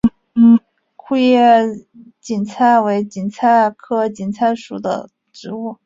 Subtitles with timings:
[0.95, 1.63] 库页
[2.21, 5.77] 堇菜为堇菜科堇菜属的植物。